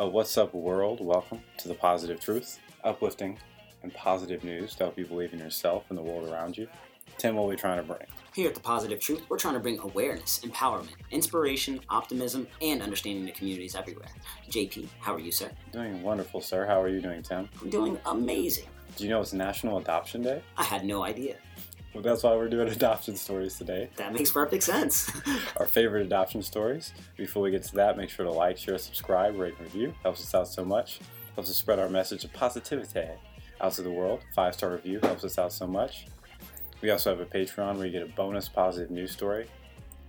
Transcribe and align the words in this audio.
Uh, 0.00 0.06
what's 0.06 0.38
up, 0.38 0.54
world? 0.54 1.04
Welcome 1.04 1.42
to 1.58 1.68
the 1.68 1.74
Positive 1.74 2.18
Truth, 2.18 2.58
uplifting 2.84 3.36
and 3.82 3.92
positive 3.92 4.42
news 4.44 4.74
to 4.76 4.84
help 4.84 4.96
you 4.96 5.04
believe 5.04 5.34
in 5.34 5.38
yourself 5.38 5.84
and 5.90 5.98
the 5.98 6.02
world 6.02 6.26
around 6.26 6.56
you. 6.56 6.68
Tim, 7.18 7.36
what 7.36 7.42
are 7.42 7.48
we 7.48 7.56
trying 7.56 7.76
to 7.76 7.82
bring? 7.82 8.06
Here 8.34 8.48
at 8.48 8.54
The 8.54 8.62
Positive 8.62 8.98
Truth, 8.98 9.24
we're 9.28 9.36
trying 9.36 9.52
to 9.54 9.60
bring 9.60 9.78
awareness, 9.80 10.40
empowerment, 10.42 10.94
inspiration, 11.10 11.80
optimism, 11.90 12.48
and 12.62 12.80
understanding 12.80 13.26
to 13.26 13.32
communities 13.32 13.74
everywhere. 13.74 14.08
JP, 14.48 14.88
how 15.00 15.12
are 15.14 15.20
you, 15.20 15.30
sir? 15.30 15.50
Doing 15.70 16.02
wonderful, 16.02 16.40
sir. 16.40 16.64
How 16.64 16.80
are 16.80 16.88
you 16.88 17.02
doing, 17.02 17.22
Tim? 17.22 17.50
I'm 17.60 17.68
doing 17.68 17.98
amazing. 18.06 18.68
Do 18.96 19.04
you 19.04 19.10
know 19.10 19.20
it's 19.20 19.34
National 19.34 19.76
Adoption 19.76 20.22
Day? 20.22 20.42
I 20.56 20.64
had 20.64 20.86
no 20.86 21.04
idea. 21.04 21.36
Well, 21.92 22.02
that's 22.02 22.22
why 22.22 22.34
we're 22.34 22.48
doing 22.48 22.68
adoption 22.72 23.16
stories 23.16 23.58
today. 23.58 23.90
That 23.96 24.12
makes 24.12 24.30
perfect 24.30 24.62
sense. 24.62 25.10
Our 25.56 25.66
favorite 25.66 26.06
adoption 26.06 26.42
stories. 26.42 26.92
Before 27.16 27.42
we 27.42 27.50
get 27.50 27.64
to 27.64 27.74
that, 27.76 27.96
make 27.96 28.10
sure 28.10 28.24
to 28.24 28.32
like, 28.32 28.58
share, 28.58 28.78
subscribe, 28.78 29.36
rate, 29.36 29.54
and 29.58 29.66
review. 29.66 29.94
Helps 30.02 30.20
us 30.20 30.34
out 30.34 30.48
so 30.48 30.64
much. 30.64 31.00
Helps 31.34 31.50
us 31.50 31.56
spread 31.56 31.78
our 31.78 31.88
message 31.88 32.24
of 32.24 32.32
positivity 32.32 33.08
out 33.60 33.72
to 33.72 33.82
the 33.82 33.90
world. 33.90 34.20
Five 34.34 34.54
star 34.54 34.72
review 34.72 35.00
helps 35.02 35.24
us 35.24 35.38
out 35.38 35.52
so 35.52 35.66
much. 35.66 36.06
We 36.80 36.90
also 36.90 37.10
have 37.10 37.20
a 37.20 37.26
Patreon 37.26 37.76
where 37.76 37.86
you 37.86 37.92
get 37.92 38.02
a 38.02 38.06
bonus 38.06 38.48
positive 38.48 38.90
news 38.90 39.12
story 39.12 39.46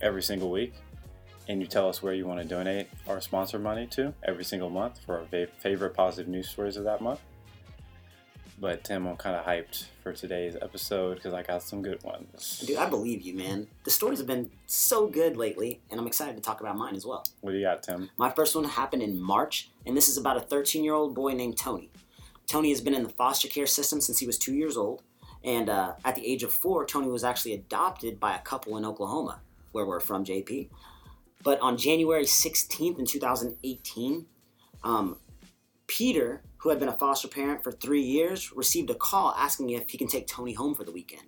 every 0.00 0.22
single 0.22 0.50
week. 0.50 0.74
And 1.48 1.60
you 1.60 1.66
tell 1.66 1.88
us 1.88 2.02
where 2.02 2.14
you 2.14 2.26
want 2.26 2.40
to 2.40 2.46
donate 2.46 2.88
our 3.08 3.20
sponsor 3.20 3.58
money 3.58 3.86
to 3.88 4.14
every 4.22 4.44
single 4.44 4.70
month 4.70 5.00
for 5.04 5.18
our 5.18 5.46
favorite 5.58 5.94
positive 5.94 6.28
news 6.28 6.48
stories 6.48 6.76
of 6.76 6.84
that 6.84 7.00
month. 7.00 7.20
But 8.58 8.84
Tim, 8.84 9.06
I'm 9.06 9.16
kind 9.16 9.34
of 9.34 9.44
hyped 9.44 9.86
for 10.02 10.12
today's 10.12 10.56
episode 10.60 11.16
because 11.16 11.32
I 11.32 11.42
got 11.42 11.62
some 11.62 11.82
good 11.82 12.02
ones. 12.02 12.62
Dude, 12.66 12.76
I 12.76 12.88
believe 12.88 13.22
you, 13.22 13.34
man. 13.34 13.66
The 13.84 13.90
stories 13.90 14.18
have 14.18 14.26
been 14.26 14.50
so 14.66 15.06
good 15.06 15.36
lately, 15.36 15.80
and 15.90 15.98
I'm 15.98 16.06
excited 16.06 16.36
to 16.36 16.42
talk 16.42 16.60
about 16.60 16.76
mine 16.76 16.94
as 16.94 17.06
well. 17.06 17.24
What 17.40 17.52
do 17.52 17.56
you 17.58 17.64
got, 17.64 17.82
Tim? 17.82 18.10
My 18.16 18.30
first 18.30 18.54
one 18.54 18.64
happened 18.64 19.02
in 19.02 19.20
March, 19.20 19.70
and 19.86 19.96
this 19.96 20.08
is 20.08 20.16
about 20.16 20.36
a 20.36 20.40
13 20.40 20.84
year 20.84 20.94
old 20.94 21.14
boy 21.14 21.32
named 21.32 21.56
Tony. 21.56 21.90
Tony 22.46 22.70
has 22.70 22.80
been 22.80 22.94
in 22.94 23.02
the 23.02 23.08
foster 23.08 23.48
care 23.48 23.66
system 23.66 24.00
since 24.00 24.18
he 24.18 24.26
was 24.26 24.38
two 24.38 24.54
years 24.54 24.76
old, 24.76 25.02
and 25.44 25.68
uh, 25.68 25.94
at 26.04 26.14
the 26.14 26.26
age 26.26 26.42
of 26.42 26.52
four, 26.52 26.84
Tony 26.84 27.08
was 27.08 27.24
actually 27.24 27.54
adopted 27.54 28.20
by 28.20 28.36
a 28.36 28.40
couple 28.40 28.76
in 28.76 28.84
Oklahoma, 28.84 29.40
where 29.72 29.86
we're 29.86 30.00
from, 30.00 30.24
JP. 30.24 30.68
But 31.42 31.60
on 31.60 31.76
January 31.76 32.24
16th 32.24 32.98
in 32.98 33.06
2018, 33.06 34.26
um, 34.84 35.16
Peter, 35.92 36.40
who 36.56 36.70
had 36.70 36.78
been 36.78 36.88
a 36.88 36.96
foster 36.96 37.28
parent 37.28 37.62
for 37.62 37.70
three 37.70 38.00
years, 38.00 38.50
received 38.56 38.88
a 38.88 38.94
call 38.94 39.34
asking 39.36 39.68
if 39.68 39.90
he 39.90 39.98
can 39.98 40.08
take 40.08 40.26
Tony 40.26 40.54
home 40.54 40.74
for 40.74 40.84
the 40.84 40.90
weekend. 40.90 41.24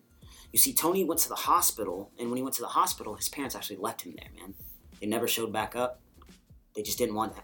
You 0.55 0.59
see, 0.59 0.73
Tony 0.73 1.05
went 1.05 1.21
to 1.21 1.29
the 1.29 1.35
hospital, 1.35 2.11
and 2.19 2.31
when 2.31 2.39
he 2.39 2.43
went 2.43 2.55
to 2.55 2.63
the 2.63 2.69
hospital, 2.69 3.15
his 3.15 3.29
parents 3.29 3.55
actually 3.55 3.77
left 3.77 4.01
him 4.01 4.15
there, 4.17 4.31
man. 4.41 4.55
They 4.99 5.07
never 5.07 5.29
showed 5.29 5.53
back 5.53 5.77
up. 5.77 6.01
They 6.75 6.81
just 6.81 6.97
didn't 6.97 7.15
want 7.15 7.35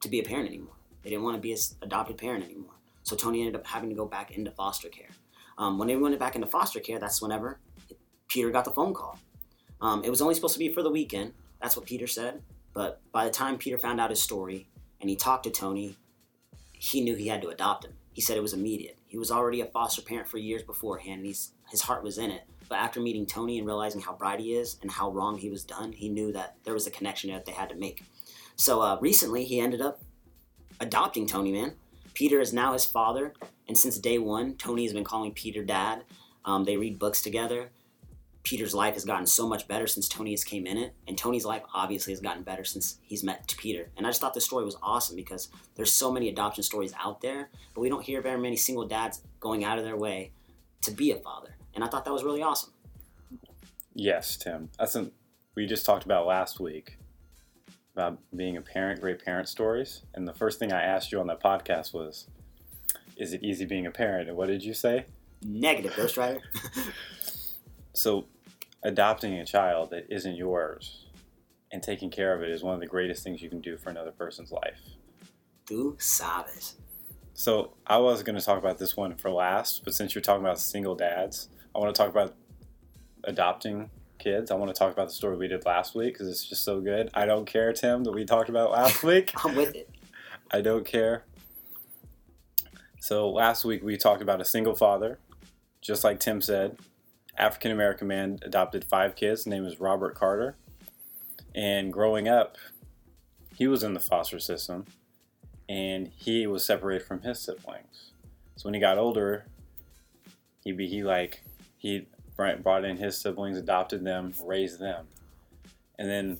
to 0.00 0.08
be 0.08 0.20
a 0.20 0.22
parent 0.22 0.46
anymore. 0.46 0.76
They 1.02 1.10
didn't 1.10 1.24
want 1.24 1.38
to 1.38 1.40
be 1.40 1.50
his 1.50 1.74
adopted 1.82 2.16
parent 2.18 2.44
anymore. 2.44 2.74
So 3.02 3.16
Tony 3.16 3.40
ended 3.40 3.56
up 3.56 3.66
having 3.66 3.88
to 3.88 3.96
go 3.96 4.06
back 4.06 4.30
into 4.30 4.52
foster 4.52 4.88
care. 4.88 5.10
Um, 5.58 5.76
when 5.76 5.88
he 5.88 5.96
went 5.96 6.16
back 6.20 6.36
into 6.36 6.46
foster 6.46 6.78
care, 6.78 7.00
that's 7.00 7.20
whenever 7.20 7.58
Peter 8.28 8.48
got 8.50 8.64
the 8.64 8.70
phone 8.70 8.94
call. 8.94 9.18
Um, 9.80 10.04
it 10.04 10.10
was 10.10 10.22
only 10.22 10.36
supposed 10.36 10.54
to 10.54 10.60
be 10.60 10.72
for 10.72 10.84
the 10.84 10.90
weekend. 10.90 11.32
That's 11.60 11.76
what 11.76 11.84
Peter 11.84 12.06
said. 12.06 12.42
But 12.74 13.00
by 13.10 13.24
the 13.24 13.32
time 13.32 13.58
Peter 13.58 13.76
found 13.76 14.00
out 14.00 14.10
his 14.10 14.22
story 14.22 14.68
and 15.00 15.10
he 15.10 15.16
talked 15.16 15.42
to 15.44 15.50
Tony, 15.50 15.96
he 16.82 17.02
knew 17.02 17.14
he 17.14 17.28
had 17.28 17.42
to 17.42 17.50
adopt 17.50 17.84
him. 17.84 17.92
He 18.10 18.22
said 18.22 18.38
it 18.38 18.42
was 18.42 18.54
immediate. 18.54 18.96
He 19.06 19.18
was 19.18 19.30
already 19.30 19.60
a 19.60 19.66
foster 19.66 20.00
parent 20.00 20.26
for 20.26 20.38
years 20.38 20.62
beforehand, 20.62 21.26
and 21.26 21.36
his 21.70 21.82
heart 21.82 22.02
was 22.02 22.16
in 22.16 22.30
it. 22.30 22.44
But 22.70 22.78
after 22.78 23.00
meeting 23.00 23.26
Tony 23.26 23.58
and 23.58 23.66
realizing 23.66 24.00
how 24.00 24.14
bright 24.14 24.40
he 24.40 24.54
is 24.54 24.78
and 24.80 24.90
how 24.90 25.10
wrong 25.10 25.36
he 25.36 25.50
was 25.50 25.62
done, 25.62 25.92
he 25.92 26.08
knew 26.08 26.32
that 26.32 26.56
there 26.64 26.72
was 26.72 26.86
a 26.86 26.90
connection 26.90 27.30
that 27.32 27.44
they 27.44 27.52
had 27.52 27.68
to 27.68 27.74
make. 27.74 28.02
So 28.56 28.80
uh, 28.80 28.96
recently, 28.98 29.44
he 29.44 29.60
ended 29.60 29.82
up 29.82 30.00
adopting 30.80 31.26
Tony, 31.26 31.52
man. 31.52 31.74
Peter 32.14 32.40
is 32.40 32.54
now 32.54 32.72
his 32.72 32.86
father, 32.86 33.34
and 33.68 33.76
since 33.76 33.98
day 33.98 34.16
one, 34.16 34.54
Tony 34.54 34.84
has 34.84 34.94
been 34.94 35.04
calling 35.04 35.32
Peter 35.32 35.62
dad. 35.62 36.04
Um, 36.46 36.64
they 36.64 36.78
read 36.78 36.98
books 36.98 37.20
together. 37.20 37.72
Peter's 38.42 38.74
life 38.74 38.94
has 38.94 39.04
gotten 39.04 39.26
so 39.26 39.46
much 39.46 39.68
better 39.68 39.86
since 39.86 40.08
Tony 40.08 40.30
has 40.30 40.44
came 40.44 40.66
in 40.66 40.78
it, 40.78 40.94
and 41.06 41.16
Tony's 41.16 41.44
life 41.44 41.62
obviously 41.74 42.12
has 42.12 42.20
gotten 42.20 42.42
better 42.42 42.64
since 42.64 42.98
he's 43.02 43.22
met 43.22 43.46
Peter. 43.58 43.90
And 43.96 44.06
I 44.06 44.10
just 44.10 44.20
thought 44.20 44.34
this 44.34 44.44
story 44.44 44.64
was 44.64 44.76
awesome 44.82 45.14
because 45.14 45.48
there's 45.74 45.92
so 45.92 46.10
many 46.10 46.28
adoption 46.28 46.62
stories 46.62 46.94
out 46.98 47.20
there, 47.20 47.50
but 47.74 47.80
we 47.82 47.88
don't 47.88 48.02
hear 48.02 48.22
very 48.22 48.40
many 48.40 48.56
single 48.56 48.86
dads 48.86 49.22
going 49.40 49.64
out 49.64 49.78
of 49.78 49.84
their 49.84 49.96
way 49.96 50.32
to 50.82 50.90
be 50.90 51.10
a 51.10 51.16
father. 51.16 51.56
And 51.74 51.84
I 51.84 51.88
thought 51.88 52.04
that 52.04 52.12
was 52.12 52.24
really 52.24 52.42
awesome. 52.42 52.72
Yes, 53.94 54.36
Tim. 54.36 54.70
That's 54.78 54.96
we 55.54 55.66
just 55.66 55.84
talked 55.84 56.04
about 56.04 56.26
last 56.26 56.60
week 56.60 56.96
about 57.94 58.18
being 58.34 58.56
a 58.56 58.62
parent, 58.62 59.00
great 59.00 59.22
parent 59.22 59.48
stories. 59.48 60.02
And 60.14 60.26
the 60.26 60.32
first 60.32 60.58
thing 60.58 60.72
I 60.72 60.82
asked 60.82 61.12
you 61.12 61.20
on 61.20 61.26
that 61.26 61.42
podcast 61.42 61.92
was, 61.92 62.26
"Is 63.16 63.32
it 63.32 63.42
easy 63.42 63.66
being 63.66 63.86
a 63.86 63.90
parent?" 63.90 64.28
And 64.28 64.36
what 64.36 64.46
did 64.46 64.62
you 64.62 64.72
say? 64.72 65.06
Negative, 65.42 65.94
Ghost 65.96 66.16
Rider. 66.16 66.40
So, 68.00 68.24
adopting 68.82 69.34
a 69.34 69.44
child 69.44 69.90
that 69.90 70.06
isn't 70.08 70.34
yours 70.34 71.04
and 71.70 71.82
taking 71.82 72.10
care 72.10 72.34
of 72.34 72.42
it 72.42 72.48
is 72.48 72.62
one 72.62 72.72
of 72.72 72.80
the 72.80 72.86
greatest 72.86 73.22
things 73.22 73.42
you 73.42 73.50
can 73.50 73.60
do 73.60 73.76
for 73.76 73.90
another 73.90 74.10
person's 74.10 74.50
life. 74.50 74.80
Tú 75.66 76.00
sabes. 76.00 76.76
So, 77.34 77.74
I 77.86 77.98
was 77.98 78.22
going 78.22 78.38
to 78.38 78.42
talk 78.42 78.58
about 78.58 78.78
this 78.78 78.96
one 78.96 79.16
for 79.16 79.30
last, 79.30 79.84
but 79.84 79.92
since 79.92 80.14
you're 80.14 80.22
talking 80.22 80.42
about 80.42 80.58
single 80.58 80.94
dads, 80.94 81.50
I 81.74 81.78
want 81.78 81.94
to 81.94 81.98
talk 81.98 82.08
about 82.10 82.34
adopting 83.24 83.90
kids. 84.18 84.50
I 84.50 84.54
want 84.54 84.74
to 84.74 84.78
talk 84.78 84.94
about 84.94 85.08
the 85.08 85.14
story 85.14 85.36
we 85.36 85.48
did 85.48 85.66
last 85.66 85.94
week 85.94 86.14
because 86.14 86.28
it's 86.28 86.48
just 86.48 86.64
so 86.64 86.80
good. 86.80 87.10
I 87.12 87.26
don't 87.26 87.44
care, 87.44 87.70
Tim, 87.74 88.02
that 88.04 88.12
we 88.12 88.24
talked 88.24 88.48
about 88.48 88.70
last 88.70 89.02
week. 89.04 89.32
I'm 89.44 89.54
with 89.54 89.74
it. 89.74 89.90
I 90.50 90.62
don't 90.62 90.86
care. 90.86 91.26
So 92.98 93.28
last 93.28 93.66
week 93.66 93.82
we 93.82 93.98
talked 93.98 94.22
about 94.22 94.40
a 94.40 94.44
single 94.46 94.74
father, 94.74 95.18
just 95.82 96.02
like 96.02 96.18
Tim 96.18 96.40
said. 96.40 96.78
African 97.40 97.72
American 97.72 98.06
man 98.06 98.38
adopted 98.42 98.84
five 98.84 99.16
kids. 99.16 99.40
His 99.40 99.46
name 99.46 99.64
is 99.64 99.80
Robert 99.80 100.14
Carter. 100.14 100.56
And 101.54 101.90
growing 101.90 102.28
up, 102.28 102.58
he 103.56 103.66
was 103.66 103.82
in 103.82 103.94
the 103.94 104.00
foster 104.00 104.38
system 104.38 104.84
and 105.66 106.08
he 106.14 106.46
was 106.46 106.64
separated 106.64 107.06
from 107.06 107.22
his 107.22 107.40
siblings. 107.40 108.12
So 108.56 108.66
when 108.66 108.74
he 108.74 108.80
got 108.80 108.98
older, 108.98 109.46
he 110.62 110.72
be 110.72 110.86
he 110.86 111.02
like 111.02 111.42
he 111.78 112.06
brought 112.36 112.62
brought 112.62 112.84
in 112.84 112.98
his 112.98 113.16
siblings, 113.16 113.56
adopted 113.56 114.04
them, 114.04 114.34
raised 114.44 114.78
them. 114.78 115.06
And 115.98 116.10
then 116.10 116.38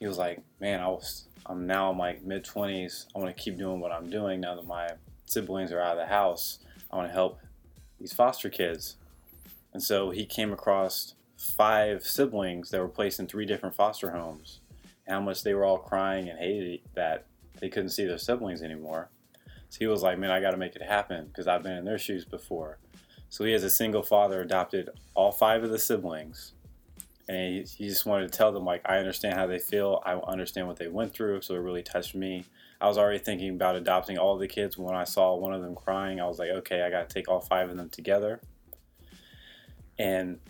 he 0.00 0.08
was 0.08 0.18
like, 0.18 0.42
"Man, 0.60 0.80
I 0.80 0.88
was 0.88 1.28
I'm 1.46 1.68
now 1.68 1.92
in 1.92 1.96
my 1.96 2.18
mid 2.24 2.44
20s. 2.44 3.06
I 3.14 3.20
want 3.20 3.34
to 3.34 3.40
keep 3.40 3.58
doing 3.58 3.78
what 3.78 3.92
I'm 3.92 4.10
doing 4.10 4.40
now 4.40 4.56
that 4.56 4.66
my 4.66 4.88
siblings 5.26 5.70
are 5.70 5.80
out 5.80 5.96
of 5.96 5.98
the 5.98 6.12
house. 6.12 6.58
I 6.90 6.96
want 6.96 7.08
to 7.08 7.14
help 7.14 7.38
these 8.00 8.12
foster 8.12 8.50
kids." 8.50 8.96
And 9.72 9.82
so 9.82 10.10
he 10.10 10.26
came 10.26 10.52
across 10.52 11.14
five 11.36 12.04
siblings 12.04 12.70
that 12.70 12.80
were 12.80 12.88
placed 12.88 13.18
in 13.18 13.26
three 13.26 13.46
different 13.46 13.74
foster 13.74 14.10
homes. 14.10 14.60
How 15.08 15.20
much 15.20 15.42
they 15.42 15.54
were 15.54 15.64
all 15.64 15.78
crying 15.78 16.28
and 16.28 16.38
hated 16.38 16.80
that 16.94 17.26
they 17.60 17.68
couldn't 17.68 17.90
see 17.90 18.04
their 18.04 18.18
siblings 18.18 18.62
anymore. 18.62 19.10
So 19.68 19.78
he 19.78 19.86
was 19.86 20.02
like, 20.02 20.18
"Man, 20.18 20.30
I 20.30 20.40
got 20.40 20.50
to 20.50 20.56
make 20.56 20.76
it 20.76 20.82
happen 20.82 21.26
because 21.26 21.46
I've 21.46 21.62
been 21.62 21.76
in 21.76 21.84
their 21.84 21.98
shoes 21.98 22.24
before." 22.24 22.78
So 23.30 23.44
he, 23.44 23.54
as 23.54 23.64
a 23.64 23.70
single 23.70 24.02
father, 24.02 24.42
adopted 24.42 24.90
all 25.14 25.32
five 25.32 25.64
of 25.64 25.70
the 25.70 25.78
siblings, 25.78 26.52
and 27.28 27.36
he, 27.36 27.62
he 27.62 27.88
just 27.88 28.04
wanted 28.04 28.30
to 28.30 28.36
tell 28.36 28.52
them 28.52 28.64
like, 28.64 28.82
"I 28.84 28.98
understand 28.98 29.34
how 29.34 29.46
they 29.46 29.58
feel. 29.58 30.02
I 30.04 30.14
understand 30.14 30.68
what 30.68 30.76
they 30.76 30.88
went 30.88 31.14
through." 31.14 31.40
So 31.40 31.54
it 31.54 31.58
really 31.60 31.82
touched 31.82 32.14
me. 32.14 32.44
I 32.80 32.88
was 32.88 32.98
already 32.98 33.18
thinking 33.18 33.50
about 33.50 33.76
adopting 33.76 34.18
all 34.18 34.36
the 34.36 34.48
kids. 34.48 34.76
When 34.76 34.94
I 34.94 35.04
saw 35.04 35.34
one 35.34 35.54
of 35.54 35.62
them 35.62 35.74
crying, 35.74 36.20
I 36.20 36.26
was 36.26 36.38
like, 36.38 36.50
"Okay, 36.50 36.82
I 36.82 36.90
got 36.90 37.08
to 37.08 37.14
take 37.14 37.28
all 37.28 37.40
five 37.40 37.70
of 37.70 37.76
them 37.76 37.88
together." 37.88 38.40
And 39.98 40.40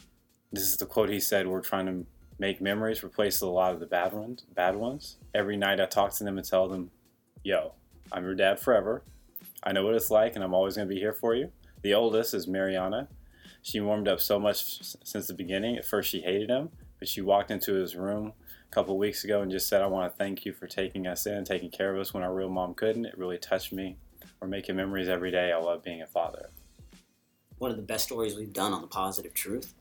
this 0.53 0.65
is 0.65 0.77
the 0.77 0.87
quote 0.87 1.09
he 1.09 1.21
said: 1.21 1.47
"We're 1.47 1.61
trying 1.61 1.87
to 1.87 2.07
make 2.39 2.61
memories 2.61 3.05
replace 3.05 3.41
a 3.41 3.47
lot 3.47 3.75
of 3.75 3.81
the 3.81 3.87
bad 3.87 4.13
ones. 4.13 4.45
Bad 4.55 4.77
ones. 4.77 5.19
Every 5.35 5.57
night 5.57 5.81
I 5.81 5.87
talk 5.87 6.13
to 6.15 6.25
them 6.25 6.39
and 6.39 6.47
tell 6.47 6.69
them, 6.69 6.91
"Yo, 7.43 7.75
I'm 8.11 8.25
your 8.25 8.35
dad 8.35 8.59
forever. 8.59 9.03
I 9.63 9.73
know 9.73 9.85
what 9.85 9.95
it's 9.95 10.11
like, 10.11 10.35
and 10.35 10.45
I'm 10.45 10.55
always 10.55 10.77
going 10.77 10.89
to 10.89 10.95
be 10.95 11.01
here 11.01 11.13
for 11.13 11.35
you." 11.35 11.53
The 11.83 11.95
oldest 11.95 12.35
is 12.35 12.47
Mariana. 12.47 13.09
She 13.63 13.81
warmed 13.81 14.09
up 14.09 14.21
so 14.21 14.39
much 14.39 14.83
since 15.05 15.27
the 15.27 15.35
beginning. 15.35 15.77
At 15.77 15.85
first, 15.85 16.11
she 16.11 16.21
hated 16.21 16.51
him, 16.51 16.71
but 16.99 17.09
she 17.09 17.21
walked 17.21 17.51
into 17.51 17.75
his 17.75 17.95
room 17.95 18.33
a 18.69 18.75
couple 18.75 18.97
weeks 18.99 19.25
ago 19.25 19.41
and 19.41 19.51
just 19.51 19.69
said, 19.69 19.83
"I 19.83 19.87
want 19.87 20.13
to 20.13 20.19
thank 20.19 20.45
you 20.45 20.53
for 20.53 20.67
taking 20.67 21.07
us 21.07 21.27
in, 21.27 21.45
taking 21.45 21.71
care 21.71 21.95
of 21.95 22.01
us 22.01 22.13
when 22.13 22.23
our 22.23 22.35
real 22.35 22.49
mom 22.49 22.75
couldn't." 22.75 23.07
It 23.07 23.19
really 23.19 23.39
touched 23.39 23.73
me. 23.73 23.99
We're 24.41 24.49
making 24.49 24.77
memories 24.77 25.09
every 25.09 25.31
day. 25.31 25.53
I 25.53 25.59
love 25.59 25.85
being 25.85 26.03
a 26.03 26.07
father. 26.07 26.51
One 27.63 27.71
of 27.71 27.77
the 27.77 27.85
best 27.85 28.03
stories 28.07 28.35
we've 28.35 28.53
done 28.53 28.75
on 28.75 28.81
the 28.81 28.89
positive 28.89 29.35
truth. 29.35 29.75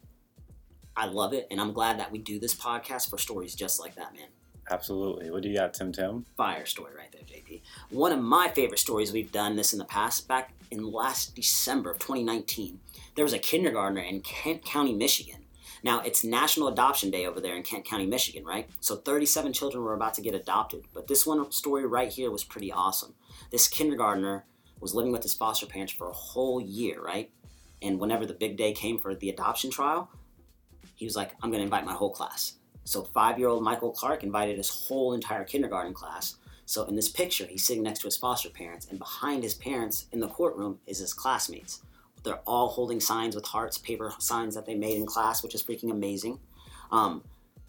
I 0.95 1.07
love 1.07 1.33
it, 1.33 1.47
and 1.49 1.59
I'm 1.59 1.73
glad 1.73 1.97
that 1.99 2.11
we 2.11 2.19
do 2.19 2.37
this 2.37 2.53
podcast 2.53 3.09
for 3.09 3.17
stories 3.17 3.55
just 3.55 3.79
like 3.79 3.95
that, 3.95 4.13
man. 4.13 4.27
Absolutely. 4.69 5.31
What 5.31 5.41
do 5.41 5.49
you 5.49 5.57
got, 5.57 5.73
Tim? 5.73 5.91
Tim? 5.91 6.23
Fire 6.37 6.67
story 6.67 6.93
right 6.95 7.11
there, 7.11 7.23
JP. 7.23 7.61
One 7.89 8.11
of 8.11 8.19
my 8.19 8.49
favorite 8.49 8.77
stories 8.77 9.11
we've 9.11 9.31
done 9.31 9.55
this 9.55 9.73
in 9.73 9.79
the 9.79 9.85
past, 9.85 10.27
back 10.27 10.53
in 10.69 10.91
last 10.91 11.33
December 11.33 11.89
of 11.89 11.97
2019, 11.97 12.79
there 13.15 13.25
was 13.25 13.33
a 13.33 13.39
kindergartner 13.39 14.01
in 14.01 14.21
Kent 14.21 14.63
County, 14.63 14.93
Michigan 14.93 15.43
Now, 15.81 16.01
it's 16.01 16.23
National 16.23 16.67
Adoption 16.67 17.09
Day 17.09 17.25
over 17.25 17.41
there 17.41 17.55
in 17.55 17.63
Kent 17.63 17.85
County, 17.85 18.05
Michigan, 18.05 18.45
right? 18.45 18.69
So 18.79 18.95
37 18.95 19.53
children 19.53 19.83
were 19.83 19.95
about 19.95 20.13
to 20.13 20.21
get 20.21 20.35
adopted. 20.35 20.83
But 20.93 21.07
this 21.07 21.25
one 21.25 21.51
story 21.51 21.87
right 21.87 22.13
here 22.13 22.29
was 22.29 22.43
pretty 22.43 22.71
awesome. 22.71 23.15
This 23.49 23.67
kindergartner 23.67 24.45
was 24.79 24.93
living 24.93 25.11
with 25.11 25.23
his 25.23 25.33
foster 25.33 25.65
parents 25.65 25.93
for 25.93 26.07
a 26.09 26.13
whole 26.13 26.61
year, 26.61 27.01
right? 27.01 27.31
And 27.81 27.99
whenever 27.99 28.25
the 28.25 28.33
big 28.33 28.57
day 28.57 28.73
came 28.73 28.97
for 28.99 29.15
the 29.15 29.29
adoption 29.29 29.71
trial, 29.71 30.09
he 30.95 31.05
was 31.05 31.15
like, 31.15 31.31
I'm 31.41 31.49
going 31.49 31.59
to 31.59 31.65
invite 31.65 31.85
my 31.85 31.93
whole 31.93 32.11
class. 32.11 32.53
So 32.83 33.03
five 33.03 33.39
year 33.39 33.47
old 33.47 33.63
Michael 33.63 33.91
Clark 33.91 34.23
invited 34.23 34.57
his 34.57 34.69
whole 34.69 35.13
entire 35.13 35.43
kindergarten 35.43 35.93
class. 35.93 36.35
So 36.65 36.85
in 36.85 36.95
this 36.95 37.09
picture, 37.09 37.45
he's 37.45 37.63
sitting 37.63 37.83
next 37.83 37.99
to 37.99 38.07
his 38.07 38.17
foster 38.17 38.49
parents, 38.49 38.87
and 38.89 38.97
behind 38.97 39.43
his 39.43 39.55
parents 39.55 40.05
in 40.11 40.19
the 40.19 40.27
courtroom 40.27 40.79
is 40.87 40.99
his 40.99 41.13
classmates. 41.13 41.81
They're 42.23 42.39
all 42.47 42.69
holding 42.69 42.99
signs 42.99 43.35
with 43.35 43.45
hearts, 43.45 43.77
paper 43.77 44.13
signs 44.19 44.55
that 44.55 44.65
they 44.65 44.75
made 44.75 44.97
in 44.97 45.05
class, 45.05 45.43
which 45.43 45.55
is 45.55 45.63
freaking 45.63 45.91
amazing. 45.91 46.39
Um, 46.91 47.23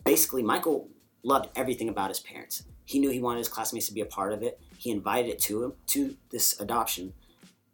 basically, 0.04 0.42
Michael 0.42 0.88
loved 1.22 1.48
everything 1.56 1.88
about 1.88 2.10
his 2.10 2.20
parents. 2.20 2.64
He 2.84 2.98
knew 2.98 3.10
he 3.10 3.20
wanted 3.20 3.38
his 3.38 3.48
classmates 3.48 3.86
to 3.86 3.94
be 3.94 4.02
a 4.02 4.06
part 4.06 4.32
of 4.32 4.42
it. 4.42 4.60
He 4.76 4.90
invited 4.90 5.30
it 5.30 5.38
to 5.40 5.64
him 5.64 5.72
to 5.88 6.16
this 6.30 6.60
adoption. 6.60 7.12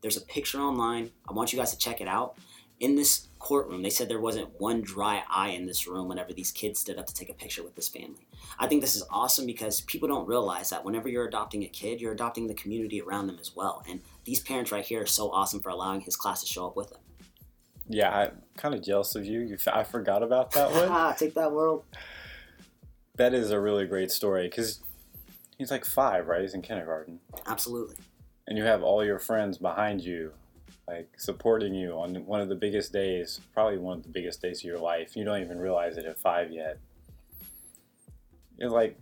There's 0.01 0.17
a 0.17 0.21
picture 0.23 0.59
online. 0.59 1.11
I 1.29 1.33
want 1.33 1.53
you 1.53 1.59
guys 1.59 1.71
to 1.73 1.79
check 1.79 2.01
it 2.01 2.09
out. 2.09 2.37
In 2.81 2.95
this 2.95 3.27
courtroom, 3.41 3.83
they 3.83 3.91
said 3.91 4.09
there 4.09 4.21
wasn't 4.21 4.61
one 4.61 4.83
dry 4.83 5.25
eye 5.29 5.49
in 5.49 5.67
this 5.67 5.89
room 5.89 6.07
whenever 6.07 6.33
these 6.33 6.53
kids 6.53 6.79
stood 6.79 6.97
up 6.97 7.07
to 7.07 7.15
take 7.15 7.29
a 7.29 7.35
picture 7.35 7.65
with 7.65 7.75
this 7.75 7.89
family. 7.89 8.29
I 8.61 8.69
think 8.69 8.83
this 8.83 8.95
is 8.95 9.03
awesome 9.11 9.47
because 9.47 9.81
people 9.81 10.07
don't 10.07 10.29
realize 10.29 10.71
that 10.71 10.85
whenever 10.85 11.09
you're 11.09 11.27
adopting 11.27 11.65
a 11.65 11.69
kid, 11.69 12.01
you're 12.01 12.13
adopting 12.13 12.47
the 12.47 12.55
community 12.55 13.01
around 13.01 13.27
them 13.27 13.39
as 13.41 13.57
well. 13.57 13.83
And 13.89 14.01
these 14.25 14.39
parents 14.39 14.71
right 14.71 14.85
here 14.85 15.03
are 15.03 15.07
so 15.07 15.31
awesome 15.33 15.59
for 15.59 15.71
allowing 15.71 16.03
his 16.03 16.15
class 16.15 16.41
to 16.43 16.47
show 16.47 16.67
up 16.67 16.77
with 16.77 16.91
them. 16.91 17.01
Yeah, 17.89 18.11
I'm 18.17 18.43
kind 18.57 18.75
of 18.75 18.83
jealous 18.83 19.17
of 19.17 19.25
you. 19.25 19.41
you 19.41 19.55
f- 19.55 19.67
I 19.75 19.83
forgot 19.83 20.23
about 20.23 20.53
that 20.53 20.71
one. 20.71 20.89
Ah, 20.89 21.13
take 21.19 21.35
that 21.35 21.51
world. 21.51 21.85
that 23.17 23.35
is 23.35 23.51
a 23.51 23.59
really 23.59 23.87
great 23.87 24.13
story 24.13 24.47
because 24.49 24.81
he's 25.57 25.71
like 25.73 25.85
five, 25.85 26.29
right? 26.29 26.43
He's 26.43 26.55
in 26.55 26.63
kindergarten. 26.63 27.19
Absolutely. 27.47 27.97
And 28.49 28.59
you 28.59 28.65
have 28.65 28.83
all 28.83 29.05
your 29.05 29.19
friends 29.21 29.59
behind 29.59 30.01
you, 30.01 30.33
like 30.89 31.11
supporting 31.19 31.75
you 31.75 31.93
on 31.93 32.15
one 32.27 32.41
of 32.41 32.49
the 32.49 32.55
biggest 32.57 32.93
days, 32.93 33.41
probably 33.55 33.77
one 33.79 33.99
of 33.99 34.03
the 34.03 34.09
biggest 34.09 34.41
days 34.43 34.61
of 34.61 34.65
your 34.65 34.79
life. 34.79 35.15
You 35.17 35.25
don't 35.25 35.41
even 35.43 35.59
realize 35.61 35.97
it 35.99 36.07
at 36.07 36.19
five 36.19 36.51
yet. 36.51 36.79
You're 38.57 38.71
like, 38.71 38.99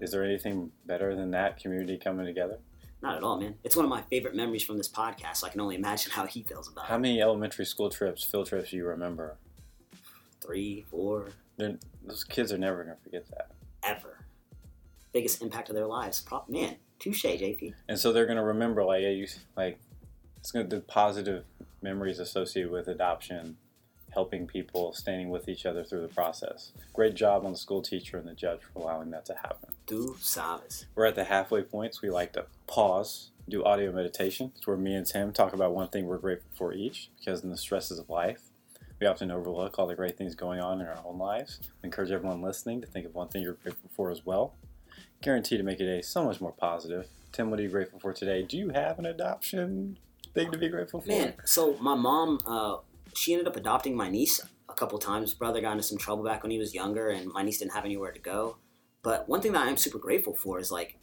is 0.00 0.10
there 0.12 0.22
anything 0.22 0.70
better 0.86 1.16
than 1.16 1.30
that 1.32 1.58
community 1.58 1.96
coming 1.96 2.26
together? 2.26 2.58
Not 3.02 3.16
at 3.16 3.22
all, 3.22 3.40
man. 3.40 3.54
It's 3.64 3.74
one 3.74 3.84
of 3.84 3.90
my 3.90 4.02
favorite 4.02 4.34
memories 4.34 4.62
from 4.62 4.76
this 4.76 4.88
podcast, 4.88 5.36
so 5.38 5.46
I 5.46 5.50
can 5.50 5.60
only 5.60 5.76
imagine 5.76 6.12
how 6.12 6.26
he 6.26 6.42
feels 6.42 6.68
about 6.70 6.86
How 6.86 6.96
it. 6.96 7.00
many 7.00 7.20
elementary 7.20 7.64
school 7.66 7.90
trips, 7.90 8.22
field 8.24 8.46
trips, 8.46 8.70
do 8.70 8.76
you 8.76 8.86
remember? 8.86 9.36
Three, 10.40 10.84
four, 10.90 11.28
They're, 11.56 11.78
those 12.06 12.22
kids 12.24 12.52
are 12.52 12.58
never 12.58 12.84
going 12.84 12.96
to 12.96 13.02
forget 13.02 13.26
that. 13.30 13.50
ever. 13.82 14.18
Biggest 15.12 15.42
impact 15.42 15.68
of 15.70 15.74
their 15.74 15.86
lives. 15.86 16.20
Pro- 16.20 16.44
man, 16.48 16.76
touche, 16.98 17.24
JP. 17.24 17.74
and 17.88 17.98
so 17.98 18.12
they're 18.12 18.26
gonna 18.26 18.44
remember 18.44 18.84
like 18.84 19.02
you 19.02 19.26
like 19.56 19.78
it's 20.38 20.50
gonna 20.50 20.66
the 20.66 20.80
positive 20.80 21.44
memories 21.82 22.18
associated 22.18 22.70
with 22.70 22.88
adoption, 22.88 23.56
helping 24.10 24.46
people, 24.46 24.92
standing 24.92 25.28
with 25.28 25.48
each 25.48 25.66
other 25.66 25.84
through 25.84 26.00
the 26.00 26.08
process. 26.08 26.72
Great 26.92 27.14
job 27.14 27.44
on 27.44 27.52
the 27.52 27.58
school 27.58 27.82
teacher 27.82 28.16
and 28.16 28.26
the 28.26 28.34
judge 28.34 28.60
for 28.62 28.80
allowing 28.80 29.10
that 29.10 29.26
to 29.26 29.34
happen. 29.34 29.70
Tu 29.86 30.16
sabes. 30.20 30.86
We're 30.94 31.06
at 31.06 31.14
the 31.14 31.24
halfway 31.24 31.62
points. 31.62 32.00
We 32.00 32.10
like 32.10 32.32
to 32.34 32.46
pause, 32.66 33.30
do 33.48 33.62
audio 33.64 33.92
meditation. 33.92 34.52
It's 34.56 34.66
where 34.66 34.76
me 34.76 34.94
and 34.94 35.06
Tim 35.06 35.32
talk 35.32 35.52
about 35.52 35.74
one 35.74 35.88
thing 35.88 36.06
we're 36.06 36.18
grateful 36.18 36.50
for 36.54 36.72
each, 36.72 37.10
because 37.18 37.42
in 37.44 37.50
the 37.50 37.58
stresses 37.58 37.98
of 37.98 38.08
life, 38.08 38.40
we 39.00 39.06
often 39.06 39.30
overlook 39.30 39.78
all 39.78 39.86
the 39.86 39.94
great 39.94 40.16
things 40.16 40.34
going 40.34 40.60
on 40.60 40.80
in 40.80 40.86
our 40.86 41.00
own 41.04 41.18
lives. 41.18 41.60
I 41.82 41.86
encourage 41.86 42.10
everyone 42.10 42.40
listening 42.40 42.80
to 42.80 42.86
think 42.86 43.04
of 43.04 43.14
one 43.14 43.28
thing 43.28 43.42
you're 43.42 43.54
grateful 43.54 43.90
for 43.94 44.10
as 44.10 44.24
well. 44.24 44.54
Guarantee 45.24 45.56
to 45.56 45.62
make 45.62 45.78
your 45.78 45.88
day 45.88 46.02
so 46.02 46.22
much 46.22 46.38
more 46.42 46.52
positive. 46.52 47.08
Tim, 47.32 47.50
what 47.50 47.58
are 47.58 47.62
you 47.62 47.70
grateful 47.70 47.98
for 47.98 48.12
today? 48.12 48.42
Do 48.42 48.58
you 48.58 48.68
have 48.68 48.98
an 48.98 49.06
adoption 49.06 49.98
thing 50.34 50.50
to 50.52 50.58
be 50.58 50.68
grateful 50.68 51.00
for? 51.00 51.08
Man, 51.08 51.32
so 51.46 51.78
my 51.80 51.94
mom, 51.94 52.40
uh, 52.46 52.76
she 53.14 53.32
ended 53.32 53.48
up 53.48 53.56
adopting 53.56 53.96
my 53.96 54.10
niece 54.10 54.42
a 54.68 54.74
couple 54.74 54.98
times. 54.98 55.32
Brother 55.32 55.62
got 55.62 55.72
into 55.72 55.82
some 55.82 55.96
trouble 55.96 56.24
back 56.24 56.42
when 56.42 56.52
he 56.52 56.58
was 56.58 56.74
younger, 56.74 57.08
and 57.08 57.32
my 57.32 57.42
niece 57.42 57.56
didn't 57.56 57.72
have 57.72 57.86
anywhere 57.86 58.12
to 58.12 58.18
go. 58.20 58.58
But 59.02 59.26
one 59.26 59.40
thing 59.40 59.52
that 59.52 59.66
I'm 59.66 59.78
super 59.78 59.96
grateful 59.96 60.34
for 60.34 60.58
is 60.58 60.70
like 60.70 60.98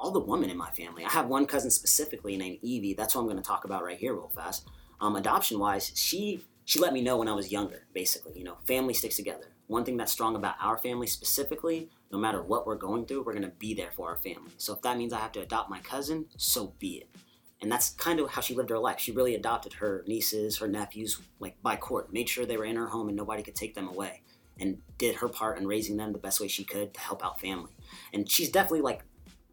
all 0.00 0.10
the 0.10 0.18
women 0.18 0.50
in 0.50 0.56
my 0.56 0.70
family. 0.72 1.04
I 1.04 1.10
have 1.10 1.28
one 1.28 1.46
cousin 1.46 1.70
specifically 1.70 2.36
named 2.36 2.58
Evie. 2.62 2.94
That's 2.94 3.14
what 3.14 3.20
I'm 3.20 3.28
going 3.28 3.36
to 3.36 3.42
talk 3.44 3.64
about 3.64 3.84
right 3.84 3.98
here, 3.98 4.14
real 4.14 4.32
fast. 4.34 4.68
Um, 5.00 5.14
adoption 5.14 5.60
wise, 5.60 5.92
she 5.94 6.42
she 6.64 6.80
let 6.80 6.92
me 6.92 7.02
know 7.02 7.18
when 7.18 7.28
I 7.28 7.34
was 7.34 7.52
younger. 7.52 7.86
Basically, 7.94 8.36
you 8.36 8.44
know, 8.44 8.56
family 8.66 8.94
sticks 8.94 9.14
together. 9.14 9.46
One 9.70 9.84
thing 9.84 9.96
that's 9.96 10.12
strong 10.12 10.36
about 10.36 10.56
our 10.60 10.76
family 10.76 11.06
specifically, 11.06 11.88
no 12.10 12.18
matter 12.18 12.42
what 12.42 12.66
we're 12.66 12.74
going 12.74 13.06
through, 13.06 13.22
we're 13.22 13.34
to 13.34 13.48
be 13.48 13.72
there 13.72 13.92
for 13.92 14.08
our 14.08 14.18
family. 14.18 14.50
So 14.56 14.74
if 14.74 14.82
that 14.82 14.98
means 14.98 15.12
I 15.12 15.20
have 15.20 15.32
to 15.32 15.40
adopt 15.40 15.70
my 15.70 15.78
cousin, 15.78 16.26
so 16.36 16.74
be 16.78 16.96
it 16.96 17.08
and 17.60 17.70
that's 17.70 17.90
kind 17.90 18.20
of 18.20 18.30
how 18.30 18.40
she 18.40 18.54
lived 18.54 18.70
her 18.70 18.78
life. 18.78 19.00
She 19.00 19.12
really 19.12 19.34
adopted 19.34 19.74
her 19.74 20.04
nieces, 20.06 20.58
her 20.58 20.68
nephews, 20.68 21.20
like 21.38 21.60
by 21.62 21.76
court, 21.76 22.12
made 22.12 22.28
sure 22.28 22.46
they 22.46 22.56
were 22.56 22.64
in 22.64 22.76
her 22.76 22.88
home 22.88 23.08
and 23.08 23.16
nobody 23.16 23.42
could 23.42 23.54
take 23.54 23.74
them 23.74 23.88
away, 23.88 24.22
and 24.58 24.78
did 24.98 25.16
her 25.16 25.28
part 25.28 25.58
in 25.58 25.66
raising 25.66 25.96
them 25.96 26.12
the 26.12 26.18
best 26.18 26.40
way 26.40 26.48
she 26.48 26.64
could 26.64 26.94
to 26.94 27.00
help 27.00 27.24
out 27.24 27.40
family. 27.40 27.72
And 28.12 28.30
she's 28.30 28.50
definitely 28.50 28.80
like, 28.80 29.02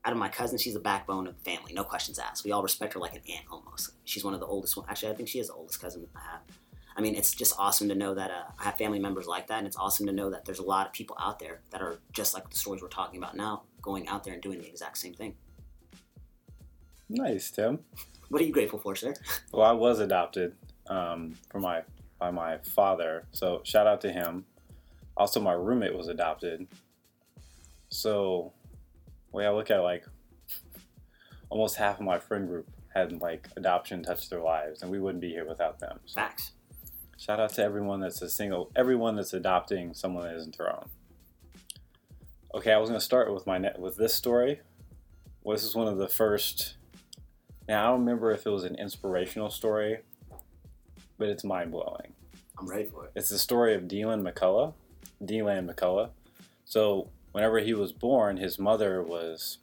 out 0.05 0.13
of 0.13 0.19
my 0.19 0.29
cousins, 0.29 0.61
she's 0.61 0.73
the 0.73 0.79
backbone 0.79 1.27
of 1.27 1.35
the 1.37 1.43
family, 1.43 1.73
no 1.73 1.83
questions 1.83 2.17
asked. 2.17 2.45
We 2.45 2.51
all 2.53 2.63
respect 2.63 2.93
her 2.93 2.99
like 2.99 3.13
an 3.13 3.21
aunt 3.29 3.45
almost. 3.51 3.91
She's 4.05 4.23
one 4.23 4.33
of 4.33 4.39
the 4.39 4.45
oldest 4.45 4.77
one. 4.77 4.85
Actually, 4.87 5.11
I 5.11 5.15
think 5.15 5.27
she 5.27 5.39
is 5.39 5.47
the 5.47 5.53
oldest 5.53 5.81
cousin 5.81 6.07
I 6.15 6.31
have. 6.31 6.41
I 6.97 7.01
mean, 7.01 7.13
it's 7.13 7.35
just 7.35 7.53
awesome 7.59 7.87
to 7.89 7.95
know 7.95 8.15
that 8.15 8.31
uh, 8.31 8.43
I 8.59 8.63
have 8.63 8.77
family 8.77 8.97
members 8.97 9.27
like 9.27 9.47
that, 9.47 9.59
and 9.59 9.67
it's 9.67 9.77
awesome 9.77 10.07
to 10.07 10.11
know 10.11 10.31
that 10.31 10.45
there's 10.45 10.57
a 10.57 10.63
lot 10.63 10.87
of 10.87 10.93
people 10.93 11.15
out 11.19 11.37
there 11.37 11.61
that 11.69 11.79
are 11.79 11.99
just 12.11 12.33
like 12.33 12.49
the 12.49 12.57
stories 12.57 12.81
we're 12.81 12.87
talking 12.87 13.19
about 13.21 13.37
now, 13.37 13.63
going 13.83 14.07
out 14.07 14.23
there 14.23 14.33
and 14.33 14.41
doing 14.41 14.59
the 14.59 14.67
exact 14.67 14.97
same 14.97 15.13
thing. 15.13 15.35
Nice, 17.07 17.51
Tim. 17.51 17.79
What 18.29 18.41
are 18.41 18.45
you 18.45 18.51
grateful 18.51 18.79
for, 18.79 18.95
sir? 18.95 19.13
Well, 19.53 19.65
I 19.65 19.73
was 19.73 19.99
adopted 19.99 20.55
um, 20.87 21.35
for 21.51 21.59
my 21.59 21.83
by 22.19 22.31
my 22.31 22.57
father, 22.57 23.27
so 23.31 23.61
shout 23.63 23.85
out 23.85 24.01
to 24.01 24.11
him. 24.11 24.45
Also, 25.15 25.39
my 25.39 25.53
roommate 25.53 25.95
was 25.95 26.07
adopted. 26.07 26.67
So, 27.89 28.53
way 29.31 29.45
I 29.45 29.51
look 29.51 29.69
at 29.69 29.79
it, 29.79 29.83
like 29.83 30.03
almost 31.49 31.75
half 31.75 31.99
of 31.99 32.05
my 32.05 32.17
friend 32.17 32.47
group 32.47 32.67
had 32.93 33.21
like 33.21 33.47
adoption 33.55 34.01
touch 34.01 34.29
their 34.29 34.41
lives, 34.41 34.81
and 34.81 34.89
we 34.89 34.99
wouldn't 34.99 35.21
be 35.21 35.29
here 35.29 35.47
without 35.47 35.79
them. 35.79 35.99
So, 36.05 36.15
Facts. 36.15 36.53
Shout 37.17 37.39
out 37.39 37.49
to 37.55 37.63
everyone 37.63 37.99
that's 37.99 38.21
a 38.21 38.29
single, 38.29 38.71
everyone 38.75 39.15
that's 39.15 39.33
adopting 39.33 39.93
someone 39.95 40.25
that 40.25 40.35
isn't 40.35 40.57
their 40.57 40.71
own. 40.71 40.87
Okay, 42.53 42.71
I 42.71 42.77
was 42.77 42.89
gonna 42.89 43.01
start 43.01 43.33
with 43.33 43.47
my 43.47 43.57
net 43.57 43.79
with 43.79 43.97
this 43.97 44.13
story. 44.13 44.61
Well, 45.43 45.55
this 45.55 45.65
is 45.65 45.75
one 45.75 45.87
of 45.87 45.97
the 45.97 46.07
first. 46.07 46.77
Now 47.67 47.83
I 47.83 47.91
don't 47.91 48.01
remember 48.01 48.31
if 48.31 48.45
it 48.45 48.51
was 48.51 48.63
an 48.63 48.75
inspirational 48.75 49.49
story, 49.49 49.99
but 51.17 51.27
it's 51.27 51.43
mind 51.43 51.71
blowing. 51.71 52.13
I'm 52.59 52.67
ready 52.67 52.85
for 52.85 53.05
it. 53.05 53.11
It's 53.15 53.29
the 53.29 53.39
story 53.39 53.73
of 53.73 53.83
Dylan 53.83 54.21
McCullough. 54.21 54.73
Dylan 55.23 55.73
McCullough. 55.73 56.11
So 56.65 57.09
whenever 57.31 57.59
he 57.59 57.73
was 57.73 57.91
born, 57.91 58.37
his 58.37 58.59
mother 58.59 59.01
was. 59.01 59.57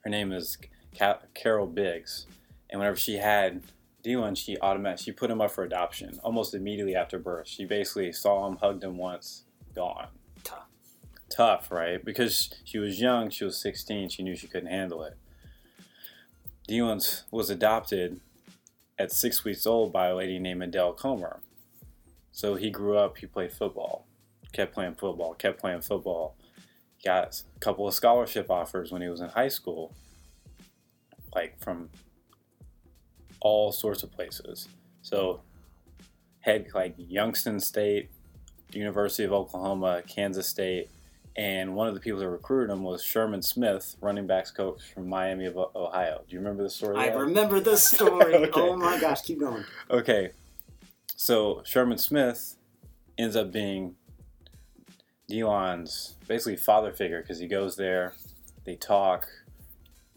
Her 0.00 0.10
name 0.10 0.32
is 0.32 0.58
Ca- 0.98 1.20
Carol 1.32 1.66
Briggs, 1.66 2.26
and 2.70 2.80
whenever 2.80 2.96
she 2.96 3.16
had 3.16 3.62
Dylan, 4.04 4.36
she 4.36 4.58
automatically 4.60 5.04
she 5.04 5.12
put 5.12 5.30
him 5.30 5.40
up 5.40 5.50
for 5.50 5.64
adoption 5.64 6.18
almost 6.22 6.54
immediately 6.54 6.94
after 6.94 7.18
birth. 7.18 7.48
She 7.48 7.64
basically 7.64 8.12
saw 8.12 8.46
him, 8.46 8.56
hugged 8.56 8.84
him 8.84 8.98
once, 8.98 9.44
gone. 9.74 10.08
Tough. 10.44 10.68
Tough, 11.30 11.70
right? 11.70 12.04
Because 12.04 12.50
she 12.64 12.78
was 12.78 13.00
young, 13.00 13.30
she 13.30 13.44
was 13.44 13.56
16, 13.60 14.10
she 14.10 14.22
knew 14.22 14.36
she 14.36 14.46
couldn't 14.46 14.70
handle 14.70 15.02
it. 15.04 15.16
Dylan 16.68 17.22
was 17.30 17.50
adopted 17.50 18.20
at 18.98 19.10
six 19.10 19.44
weeks 19.44 19.66
old 19.66 19.92
by 19.92 20.08
a 20.08 20.14
lady 20.14 20.38
named 20.38 20.62
Adele 20.62 20.92
Comer. 20.92 21.40
So 22.30 22.56
he 22.56 22.70
grew 22.70 22.96
up, 22.96 23.18
he 23.18 23.26
played 23.26 23.52
football, 23.52 24.06
kept 24.52 24.74
playing 24.74 24.94
football, 24.94 25.34
kept 25.34 25.60
playing 25.60 25.80
football. 25.80 26.36
Got 27.04 27.42
a 27.56 27.58
couple 27.60 27.86
of 27.86 27.94
scholarship 27.94 28.50
offers 28.50 28.90
when 28.90 29.02
he 29.02 29.08
was 29.08 29.20
in 29.20 29.28
high 29.28 29.48
school, 29.48 29.92
like 31.34 31.58
from 31.62 31.90
all 33.44 33.70
sorts 33.70 34.02
of 34.02 34.10
places. 34.10 34.68
So, 35.02 35.42
head 36.40 36.66
like 36.74 36.94
Youngstown 36.96 37.60
State, 37.60 38.10
University 38.72 39.22
of 39.22 39.32
Oklahoma, 39.32 40.02
Kansas 40.08 40.48
State, 40.48 40.90
and 41.36 41.74
one 41.74 41.86
of 41.86 41.94
the 41.94 42.00
people 42.00 42.18
that 42.20 42.28
recruited 42.28 42.72
him 42.72 42.82
was 42.82 43.04
Sherman 43.04 43.42
Smith, 43.42 43.96
running 44.00 44.26
backs 44.26 44.50
coach 44.50 44.80
from 44.92 45.08
Miami 45.08 45.46
of 45.46 45.56
Ohio. 45.56 46.22
Do 46.26 46.32
you 46.34 46.38
remember 46.38 46.62
the 46.62 46.70
story? 46.70 46.96
I 46.96 47.08
remember 47.08 47.60
the 47.60 47.76
story. 47.76 48.34
Okay. 48.44 48.60
Oh 48.60 48.76
my 48.76 48.98
gosh, 48.98 49.22
keep 49.22 49.40
going. 49.40 49.64
Okay, 49.90 50.30
so 51.16 51.62
Sherman 51.64 51.98
Smith 51.98 52.56
ends 53.18 53.36
up 53.36 53.52
being 53.52 53.94
Dylan's 55.30 56.14
basically 56.26 56.56
father 56.56 56.92
figure 56.92 57.20
because 57.20 57.38
he 57.38 57.46
goes 57.46 57.76
there, 57.76 58.14
they 58.64 58.76
talk. 58.76 59.28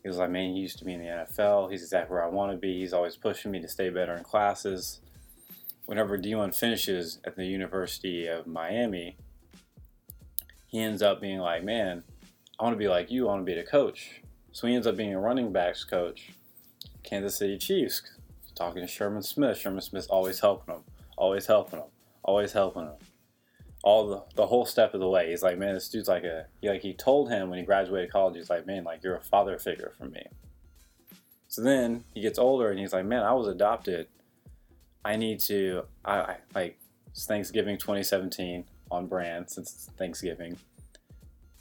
He 0.08 0.10
was 0.10 0.20
like, 0.20 0.30
man, 0.30 0.54
he 0.54 0.62
used 0.62 0.80
to 0.80 0.86
be 0.86 0.94
in 0.94 1.02
the 1.02 1.08
NFL. 1.08 1.70
He's 1.70 1.84
exactly 1.84 2.14
where 2.14 2.24
I 2.24 2.30
want 2.30 2.54
to 2.54 2.58
be. 2.58 2.80
He's 2.80 2.94
always 2.94 3.18
pushing 3.18 3.52
me 3.52 3.60
to 3.60 3.68
stay 3.68 3.90
better 3.90 4.14
in 4.14 4.24
classes. 4.24 5.02
whenever 5.86 6.16
Dion 6.16 6.54
finishes 6.54 7.20
at 7.26 7.36
the 7.36 7.44
University 7.44 8.26
of 8.26 8.48
Miami, 8.48 9.18
he 10.66 10.80
ends 10.80 11.02
up 11.02 11.20
being 11.20 11.40
like, 11.40 11.62
man, 11.62 12.06
I 12.58 12.64
want 12.64 12.74
to 12.74 12.78
be 12.78 12.88
like 12.88 13.12
you. 13.12 13.28
I 13.28 13.32
want 13.32 13.46
to 13.46 13.54
be 13.54 13.60
the 13.60 13.68
coach. 13.68 14.22
So 14.54 14.66
he 14.66 14.76
ends 14.76 14.88
up 14.88 14.96
being 14.96 15.14
a 15.14 15.20
running 15.20 15.52
backs 15.52 15.84
coach, 15.84 16.32
Kansas 17.04 17.36
City 17.36 17.58
Chiefs, 17.58 18.02
talking 18.56 18.84
to 18.84 18.88
Sherman 18.88 19.24
Smith. 19.24 19.58
Sherman 19.58 19.82
Smith's 19.82 20.08
always 20.08 20.40
helping 20.40 20.74
him, 20.74 20.84
always 21.18 21.48
helping 21.48 21.80
him, 21.80 21.90
always 22.24 22.54
helping 22.54 22.84
him. 22.84 22.96
All 23.88 24.06
the, 24.10 24.24
the 24.36 24.46
whole 24.46 24.66
step 24.66 24.94
of 24.94 25.00
the 25.00 25.08
way. 25.08 25.30
He's 25.30 25.42
like, 25.42 25.58
man, 25.58 25.74
this 25.74 25.88
dude's 25.88 26.10
like 26.10 26.26
a, 26.26 26.48
he, 26.60 26.68
like 26.68 26.82
he 26.82 26.94
told 26.94 27.30
him 27.30 27.50
when 27.50 27.58
he 27.58 27.64
graduated 27.64 28.12
college, 28.12 28.36
he's 28.36 28.50
like, 28.50 28.68
man, 28.68 28.84
like 28.84 29.02
you're 29.02 29.16
a 29.16 29.22
father 29.22 29.58
figure 29.58 29.94
for 29.98 30.06
me. 30.06 30.24
So 31.48 31.62
then 31.62 32.04
he 32.14 32.20
gets 32.20 32.38
older 32.38 32.70
and 32.70 32.78
he's 32.78 32.92
like, 32.92 33.06
man, 33.06 33.24
I 33.24 33.32
was 33.32 33.48
adopted. 33.48 34.08
I 35.06 35.16
need 35.16 35.40
to, 35.52 35.84
I, 36.04 36.20
I 36.20 36.38
like, 36.54 36.80
it's 37.12 37.26
Thanksgiving 37.26 37.78
2017 37.78 38.66
on 38.92 39.08
brand 39.08 39.50
since 39.50 39.90
Thanksgiving. 39.98 40.58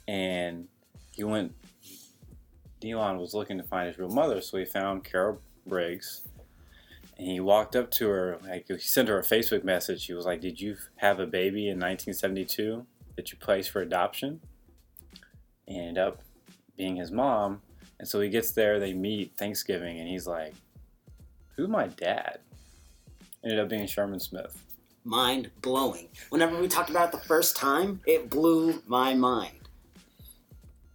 And 0.05 0.67
he 1.13 1.23
went, 1.23 1.53
Dion 2.81 3.19
was 3.19 3.33
looking 3.33 3.57
to 3.57 3.63
find 3.63 3.87
his 3.87 3.97
real 3.97 4.09
mother, 4.09 4.41
so 4.41 4.57
he 4.57 4.65
found 4.65 5.05
Carol 5.05 5.41
Briggs. 5.65 6.23
And 7.17 7.27
he 7.27 7.39
walked 7.39 7.75
up 7.75 7.89
to 7.91 8.07
her, 8.07 8.37
like 8.43 8.67
he 8.67 8.77
sent 8.77 9.09
her 9.09 9.19
a 9.19 9.23
Facebook 9.23 9.63
message. 9.63 10.05
He 10.05 10.13
was 10.13 10.25
like, 10.25 10.41
Did 10.41 10.59
you 10.61 10.77
have 10.97 11.19
a 11.19 11.25
baby 11.25 11.69
in 11.69 11.79
1972 11.79 12.85
that 13.15 13.31
you 13.31 13.37
placed 13.39 13.71
for 13.71 13.81
adoption? 13.81 14.39
And 15.67 15.77
ended 15.77 15.97
up 15.97 16.21
being 16.77 16.95
his 16.95 17.11
mom. 17.11 17.61
And 17.99 18.07
so 18.07 18.21
he 18.21 18.29
gets 18.29 18.51
there, 18.51 18.79
they 18.79 18.93
meet 18.93 19.35
Thanksgiving, 19.35 19.99
and 19.99 20.07
he's 20.07 20.27
like, 20.27 20.53
Who's 21.55 21.67
my 21.67 21.87
dad? 21.87 22.39
Ended 23.43 23.59
up 23.59 23.69
being 23.69 23.87
Sherman 23.87 24.19
Smith. 24.19 24.63
Mind 25.03 25.49
blowing. 25.61 26.09
Whenever 26.29 26.59
we 26.59 26.67
talked 26.67 26.89
about 26.89 27.13
it 27.13 27.19
the 27.19 27.25
first 27.25 27.55
time, 27.55 28.01
it 28.05 28.29
blew 28.29 28.83
my 28.85 29.15
mind. 29.15 29.69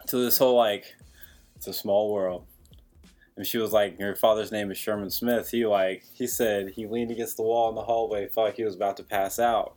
So 0.07 0.23
this 0.23 0.39
whole 0.39 0.57
like, 0.57 0.95
it's 1.57 1.67
a 1.67 1.73
small 1.73 2.13
world. 2.13 2.45
And 3.37 3.47
she 3.47 3.59
was 3.59 3.73
like, 3.73 3.99
Your 3.99 4.15
father's 4.15 4.53
name 4.53 4.71
is 4.71 4.79
Sherman 4.79 5.11
Smith. 5.11 5.51
He 5.51 5.65
like 5.67 6.05
he 6.15 6.27
said 6.27 6.71
he 6.71 6.87
leaned 6.87 7.11
against 7.11 7.37
the 7.37 7.43
wall 7.43 7.69
in 7.69 7.75
the 7.75 7.83
hallway, 7.83 8.29
felt 8.29 8.49
like 8.49 8.57
he 8.57 8.65
was 8.65 8.77
about 8.77 8.97
to 8.99 9.03
pass 9.03 9.39
out. 9.39 9.77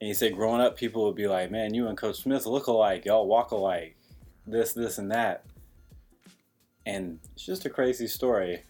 And 0.00 0.06
he 0.06 0.14
said 0.14 0.34
growing 0.34 0.60
up 0.60 0.76
people 0.76 1.04
would 1.04 1.16
be 1.16 1.28
like, 1.28 1.50
Man, 1.50 1.74
you 1.74 1.88
and 1.88 1.98
Coach 1.98 2.22
Smith 2.22 2.46
look 2.46 2.66
alike, 2.66 3.04
y'all 3.04 3.26
walk 3.26 3.50
alike, 3.50 3.96
this, 4.46 4.72
this 4.72 4.98
and 4.98 5.10
that. 5.10 5.44
And 6.86 7.18
it's 7.34 7.44
just 7.44 7.66
a 7.66 7.70
crazy 7.70 8.06
story. 8.06 8.62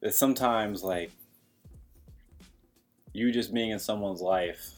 That 0.00 0.14
sometimes 0.14 0.84
like 0.84 1.10
you 3.12 3.32
just 3.32 3.52
being 3.52 3.70
in 3.70 3.78
someone's 3.78 4.20
life 4.20 4.72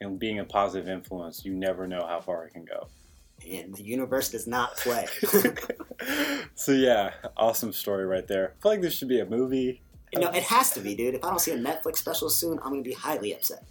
and 0.00 0.18
being 0.18 0.40
a 0.40 0.44
positive 0.44 0.88
influence, 0.88 1.44
you 1.44 1.54
never 1.54 1.86
know 1.86 2.04
how 2.06 2.20
far 2.20 2.44
it 2.44 2.52
can 2.52 2.64
go. 2.64 2.88
And 3.46 3.74
the 3.74 3.82
universe 3.82 4.30
does 4.30 4.46
not 4.46 4.76
play. 4.76 5.06
so 6.54 6.72
yeah, 6.72 7.12
awesome 7.36 7.72
story 7.72 8.04
right 8.04 8.26
there. 8.26 8.54
I 8.58 8.62
feel 8.62 8.72
like 8.72 8.80
this 8.80 8.94
should 8.94 9.08
be 9.08 9.20
a 9.20 9.26
movie. 9.26 9.82
no, 10.14 10.28
it 10.30 10.42
has 10.44 10.70
to 10.72 10.80
be, 10.80 10.94
dude. 10.94 11.14
If 11.14 11.24
I 11.24 11.30
don't 11.30 11.40
see 11.40 11.52
a 11.52 11.58
Netflix 11.58 11.96
special 11.96 12.30
soon, 12.30 12.58
I'm 12.58 12.70
gonna 12.70 12.82
be 12.82 12.92
highly 12.92 13.34
upset. 13.34 13.64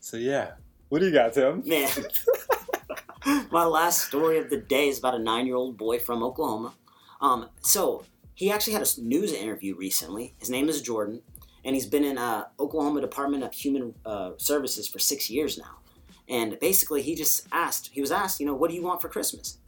So 0.00 0.16
yeah, 0.16 0.52
what 0.88 1.00
do 1.00 1.06
you 1.06 1.12
got, 1.12 1.32
Tim? 1.32 1.62
Man, 1.66 1.90
my 3.50 3.64
last 3.64 4.06
story 4.06 4.38
of 4.38 4.50
the 4.50 4.56
day 4.56 4.88
is 4.88 4.98
about 4.98 5.14
a 5.14 5.18
nine-year-old 5.18 5.76
boy 5.76 5.98
from 5.98 6.22
Oklahoma. 6.22 6.74
Um, 7.20 7.48
so 7.62 8.04
he 8.34 8.50
actually 8.50 8.74
had 8.74 8.82
a 8.82 9.00
news 9.00 9.32
interview 9.32 9.74
recently. 9.74 10.34
His 10.38 10.48
name 10.48 10.68
is 10.68 10.80
Jordan, 10.80 11.22
and 11.64 11.74
he's 11.74 11.86
been 11.86 12.04
in 12.04 12.18
uh, 12.18 12.44
Oklahoma 12.60 13.00
Department 13.00 13.42
of 13.42 13.52
Human 13.52 13.94
uh, 14.06 14.32
Services 14.36 14.86
for 14.88 14.98
six 14.98 15.28
years 15.28 15.58
now. 15.58 15.78
And 16.28 16.58
basically, 16.60 17.02
he 17.02 17.14
just 17.14 17.46
asked. 17.52 17.90
He 17.92 18.00
was 18.00 18.10
asked, 18.10 18.38
you 18.40 18.46
know, 18.46 18.54
what 18.54 18.70
do 18.70 18.76
you 18.76 18.82
want 18.82 19.00
for 19.00 19.08
Christmas? 19.08 19.58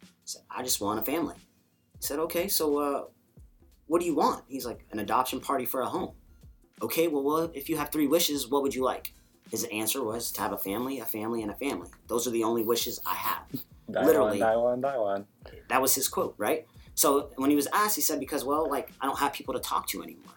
He 0.00 0.06
said, 0.24 0.42
I 0.50 0.62
just 0.62 0.80
want 0.80 0.98
a 0.98 1.02
family. 1.02 1.34
He 1.98 2.06
said, 2.06 2.18
okay, 2.20 2.48
so 2.48 2.78
uh, 2.78 3.04
what 3.86 4.00
do 4.00 4.06
you 4.06 4.14
want? 4.14 4.44
He's 4.48 4.64
like, 4.64 4.86
an 4.92 4.98
adoption 4.98 5.40
party 5.40 5.64
for 5.64 5.82
a 5.82 5.86
home. 5.86 6.12
Okay, 6.82 7.08
well, 7.08 7.22
well, 7.22 7.50
if 7.54 7.68
you 7.68 7.76
have 7.76 7.90
three 7.90 8.06
wishes, 8.06 8.48
what 8.48 8.62
would 8.62 8.74
you 8.74 8.84
like? 8.84 9.12
His 9.50 9.64
answer 9.72 10.02
was 10.02 10.32
to 10.32 10.40
have 10.40 10.52
a 10.52 10.58
family, 10.58 10.98
a 11.00 11.04
family, 11.04 11.42
and 11.42 11.50
a 11.50 11.54
family. 11.54 11.88
Those 12.08 12.26
are 12.26 12.30
the 12.30 12.44
only 12.44 12.62
wishes 12.62 13.00
I 13.06 13.14
have. 13.14 13.42
Die 13.90 14.04
Literally. 14.04 14.40
one, 14.40 14.48
die 14.48 14.56
one, 14.56 14.80
die 14.80 14.98
one. 14.98 15.26
That 15.68 15.80
was 15.80 15.94
his 15.94 16.08
quote, 16.08 16.34
right? 16.38 16.66
So 16.96 17.30
when 17.36 17.50
he 17.50 17.56
was 17.56 17.68
asked, 17.72 17.94
he 17.94 18.02
said, 18.02 18.18
because, 18.18 18.44
well, 18.44 18.68
like, 18.68 18.90
I 19.00 19.06
don't 19.06 19.18
have 19.20 19.32
people 19.32 19.54
to 19.54 19.60
talk 19.60 19.86
to 19.90 20.02
anymore. 20.02 20.32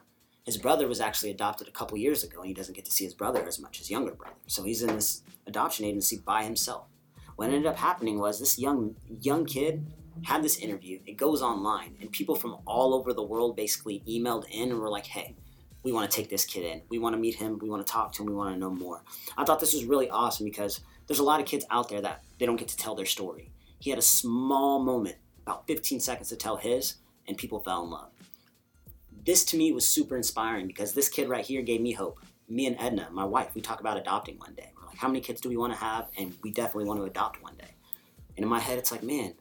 His 0.50 0.58
brother 0.58 0.88
was 0.88 1.00
actually 1.00 1.30
adopted 1.30 1.68
a 1.68 1.72
couple 1.72 1.96
years 1.96 2.24
ago, 2.24 2.40
and 2.40 2.48
he 2.48 2.56
doesn't 2.56 2.74
get 2.74 2.84
to 2.86 2.92
see 2.92 3.04
his 3.04 3.14
brother 3.14 3.46
as 3.48 3.60
much, 3.60 3.78
his 3.78 3.92
younger 3.92 4.16
brother. 4.16 4.34
So 4.48 4.64
he's 4.64 4.82
in 4.82 4.96
this 4.96 5.22
adoption 5.46 5.86
agency 5.86 6.18
by 6.18 6.44
himself. 6.44 6.88
What 7.36 7.52
ended 7.52 7.68
up 7.68 7.78
happening 7.78 8.18
was 8.18 8.40
this 8.40 8.58
young 8.58 8.96
young 9.22 9.46
kid 9.46 9.86
had 10.24 10.42
this 10.42 10.58
interview. 10.58 11.02
It 11.06 11.18
goes 11.18 11.44
online, 11.44 11.98
and 12.02 12.12
people 12.12 12.34
from 12.34 12.58
all 12.66 12.96
over 12.96 13.14
the 13.14 13.22
world 13.22 13.56
basically 13.56 14.02
emailed 14.10 14.46
in 14.50 14.72
and 14.72 14.80
were 14.80 14.90
like, 14.90 15.06
"Hey, 15.06 15.36
we 15.84 15.92
want 15.92 16.10
to 16.10 16.18
take 16.18 16.32
this 16.32 16.46
kid 16.46 16.64
in. 16.66 16.82
We 16.90 16.98
want 16.98 17.14
to 17.14 17.20
meet 17.20 17.36
him. 17.36 17.60
We 17.60 17.70
want 17.70 17.86
to 17.86 17.94
talk 17.94 18.14
to 18.14 18.24
him. 18.24 18.30
We 18.30 18.34
want 18.34 18.52
to 18.52 18.60
know 18.60 18.72
more." 18.72 19.04
I 19.38 19.46
thought 19.46 19.60
this 19.60 19.76
was 19.76 19.86
really 19.86 20.10
awesome 20.10 20.46
because 20.46 20.80
there's 21.06 21.20
a 21.20 21.30
lot 21.32 21.40
of 21.40 21.46
kids 21.46 21.64
out 21.70 21.90
there 21.90 22.02
that 22.02 22.24
they 22.40 22.48
don't 22.48 22.60
get 22.60 22.70
to 22.70 22.76
tell 22.76 22.96
their 22.96 23.06
story. 23.06 23.52
He 23.78 23.92
had 23.92 24.00
a 24.00 24.14
small 24.24 24.80
moment, 24.80 25.18
about 25.44 25.68
15 25.68 26.00
seconds 26.00 26.30
to 26.30 26.36
tell 26.36 26.58
his, 26.58 26.96
and 27.28 27.38
people 27.38 27.60
fell 27.60 27.84
in 27.84 27.92
love. 27.92 28.10
This 29.30 29.46
to 29.46 29.58
me 29.58 29.72
was 29.72 29.88
super 29.88 30.18
inspiring 30.18 30.66
because 30.66 30.94
this 30.94 31.08
kid 31.08 31.30
right 31.30 31.46
here 31.46 31.62
gave 31.62 31.82
me 31.82 31.92
hope. 31.92 32.20
Me 32.48 32.66
and 32.66 32.76
Edna, 32.80 33.10
my 33.12 33.24
wife, 33.24 33.54
we 33.54 33.62
talk 33.62 33.80
about 33.80 33.96
adopting 33.96 34.40
one 34.40 34.56
day. 34.56 34.72
We're 34.76 34.88
like, 34.88 34.98
how 34.98 35.08
many 35.08 35.22
kids 35.22 35.40
do 35.40 35.50
we 35.50 35.56
want 35.56 35.72
to 35.72 35.78
have? 35.78 36.08
And 36.18 36.34
we 36.42 36.50
definitely 36.50 36.86
want 36.86 37.00
to 37.00 37.04
adopt 37.04 37.40
one 37.44 37.54
day. 37.56 37.76
And 38.36 38.44
in 38.44 38.50
my 38.50 38.58
head, 38.58 38.80
it's 38.80 38.92
like, 38.92 39.04
man, 39.04 39.36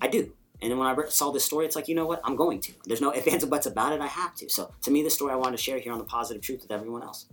I 0.00 0.08
do. 0.08 0.32
And 0.62 0.70
then 0.70 0.78
when 0.78 0.88
I 0.88 1.08
saw 1.08 1.30
this 1.30 1.44
story, 1.44 1.66
it's 1.66 1.76
like, 1.76 1.88
you 1.88 1.94
know 1.94 2.06
what? 2.06 2.22
I'm 2.24 2.36
going 2.36 2.58
to. 2.60 2.72
There's 2.86 3.02
no 3.02 3.14
ifs, 3.14 3.28
ands, 3.28 3.44
or 3.44 3.48
buts 3.48 3.66
about 3.66 3.92
it. 3.92 4.00
I 4.00 4.06
have 4.06 4.34
to. 4.36 4.48
So 4.48 4.72
to 4.84 4.90
me, 4.90 5.02
the 5.02 5.10
story 5.10 5.30
I 5.30 5.36
wanted 5.36 5.58
to 5.58 5.62
share 5.62 5.78
here 5.78 5.92
on 5.92 5.98
the 5.98 6.04
positive 6.04 6.42
truth 6.42 6.62
with 6.62 6.72
everyone 6.72 7.02
else. 7.02 7.26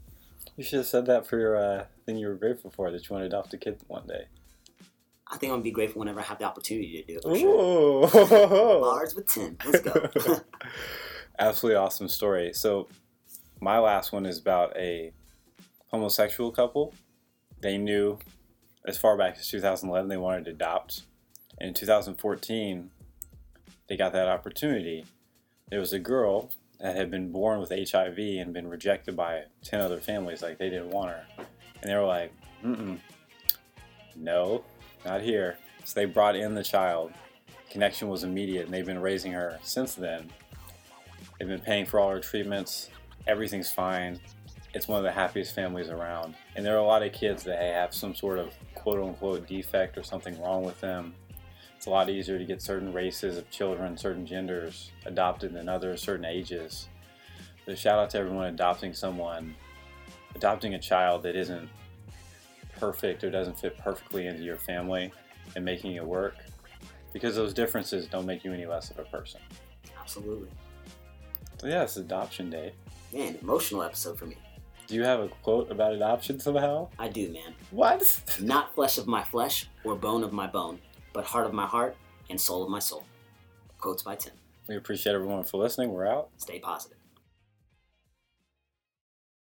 You 0.57 0.65
should 0.65 0.79
have 0.79 0.87
said 0.87 1.05
that 1.05 1.25
for 1.25 1.39
your 1.39 1.55
uh, 1.55 1.85
thing 2.05 2.17
you 2.17 2.27
were 2.27 2.35
grateful 2.35 2.71
for 2.71 2.91
that 2.91 3.07
you 3.07 3.13
want 3.13 3.21
to 3.23 3.27
adopt 3.27 3.53
a 3.53 3.57
kid 3.57 3.79
one 3.87 4.05
day. 4.05 4.25
I 5.27 5.37
think 5.37 5.49
I'm 5.49 5.59
gonna 5.59 5.63
be 5.63 5.71
grateful 5.71 5.99
whenever 5.99 6.19
I 6.19 6.23
have 6.23 6.39
the 6.39 6.45
opportunity 6.45 7.01
to 7.01 7.13
do 7.13 7.19
it. 7.19 7.23
For 7.23 7.35
sure. 7.37 8.05
Ooh. 8.05 8.81
Bars 8.81 9.15
with 9.15 9.27
Tim. 9.27 9.57
Let's 9.65 9.79
go. 9.79 10.41
Absolutely 11.43 11.75
awesome 11.75 12.07
story. 12.07 12.53
So, 12.53 12.87
my 13.59 13.77
last 13.77 14.13
one 14.13 14.25
is 14.25 14.39
about 14.39 14.77
a 14.77 15.11
homosexual 15.87 16.51
couple. 16.51 16.93
They 17.61 17.77
knew 17.77 18.17
as 18.87 18.97
far 18.97 19.17
back 19.17 19.35
as 19.37 19.49
2011 19.49 20.07
they 20.07 20.15
wanted 20.15 20.45
to 20.45 20.51
adopt. 20.51 21.01
And 21.59 21.67
in 21.67 21.73
2014, 21.73 22.91
they 23.89 23.97
got 23.97 24.13
that 24.13 24.29
opportunity. 24.29 25.03
There 25.69 25.81
was 25.81 25.91
a 25.91 25.99
girl 25.99 26.49
that 26.79 26.95
had 26.95 27.11
been 27.11 27.33
born 27.33 27.59
with 27.59 27.71
HIV 27.71 28.17
and 28.17 28.53
been 28.53 28.69
rejected 28.69 29.17
by 29.17 29.43
10 29.65 29.81
other 29.81 29.99
families. 29.99 30.41
Like, 30.41 30.57
they 30.57 30.69
didn't 30.69 30.91
want 30.91 31.09
her. 31.09 31.25
And 31.37 31.91
they 31.91 31.95
were 31.95 32.05
like, 32.05 32.31
mm 32.63 32.97
no, 34.15 34.63
not 35.03 35.21
here. 35.21 35.57
So 35.83 35.99
they 35.99 36.05
brought 36.05 36.37
in 36.37 36.55
the 36.55 36.63
child. 36.63 37.11
Connection 37.69 38.07
was 38.07 38.23
immediate, 38.23 38.65
and 38.65 38.73
they've 38.73 38.85
been 38.85 39.01
raising 39.01 39.33
her 39.33 39.59
since 39.63 39.93
then. 39.93 40.29
They've 41.39 41.47
been 41.47 41.59
paying 41.59 41.85
for 41.85 41.99
all 41.99 42.09
her 42.09 42.19
treatments. 42.19 42.89
Everything's 43.27 43.71
fine. 43.71 44.19
It's 44.73 44.87
one 44.87 44.97
of 44.97 45.03
the 45.03 45.11
happiest 45.11 45.53
families 45.53 45.89
around. 45.89 46.35
And 46.55 46.65
there 46.65 46.75
are 46.75 46.79
a 46.79 46.85
lot 46.85 47.03
of 47.03 47.13
kids 47.13 47.43
that 47.43 47.59
have 47.59 47.93
some 47.93 48.15
sort 48.15 48.39
of 48.39 48.53
quote 48.75 48.99
unquote 48.99 49.47
defect 49.47 49.97
or 49.97 50.03
something 50.03 50.39
wrong 50.41 50.63
with 50.63 50.79
them. 50.81 51.13
It's 51.75 51.85
a 51.85 51.89
lot 51.89 52.09
easier 52.09 52.39
to 52.39 52.45
get 52.45 52.61
certain 52.61 52.93
races 52.93 53.37
of 53.37 53.49
children, 53.49 53.97
certain 53.97 54.25
genders 54.25 54.91
adopted 55.05 55.53
than 55.53 55.67
others, 55.67 56.01
certain 56.01 56.25
ages. 56.25 56.87
But 57.65 57.77
shout 57.77 57.99
out 57.99 58.09
to 58.11 58.17
everyone 58.17 58.47
adopting 58.47 58.93
someone, 58.93 59.55
adopting 60.35 60.73
a 60.73 60.79
child 60.79 61.23
that 61.23 61.35
isn't 61.35 61.69
perfect 62.79 63.23
or 63.23 63.29
doesn't 63.29 63.59
fit 63.59 63.77
perfectly 63.77 64.27
into 64.27 64.43
your 64.43 64.57
family 64.57 65.11
and 65.55 65.63
making 65.63 65.95
it 65.95 66.05
work. 66.05 66.35
Because 67.11 67.35
those 67.35 67.53
differences 67.53 68.07
don't 68.07 68.25
make 68.25 68.43
you 68.43 68.53
any 68.53 68.65
less 68.65 68.89
of 68.89 68.99
a 68.99 69.03
person. 69.03 69.39
Absolutely. 69.99 70.49
Yeah, 71.63 71.83
it's 71.83 71.97
adoption 71.97 72.49
day. 72.49 72.73
Man, 73.13 73.37
emotional 73.41 73.83
episode 73.83 74.17
for 74.17 74.25
me. 74.25 74.37
Do 74.87 74.95
you 74.95 75.03
have 75.03 75.21
a 75.21 75.27
quote 75.29 75.71
about 75.71 75.93
adoption 75.93 76.39
somehow? 76.39 76.89
I 76.99 77.07
do, 77.07 77.31
man. 77.31 77.53
What? 77.71 78.21
Not 78.41 78.75
flesh 78.75 78.97
of 78.97 79.07
my 79.07 79.23
flesh 79.23 79.69
or 79.83 79.95
bone 79.95 80.23
of 80.23 80.33
my 80.33 80.47
bone, 80.47 80.79
but 81.13 81.23
heart 81.23 81.45
of 81.45 81.53
my 81.53 81.65
heart 81.65 81.95
and 82.29 82.39
soul 82.39 82.63
of 82.63 82.69
my 82.69 82.79
soul. 82.79 83.05
Quotes 83.77 84.03
by 84.03 84.15
Tim. 84.15 84.33
We 84.67 84.75
appreciate 84.75 85.13
everyone 85.13 85.43
for 85.43 85.57
listening. 85.57 85.91
We're 85.91 86.07
out. 86.07 86.29
Stay 86.37 86.59
positive. 86.59 86.97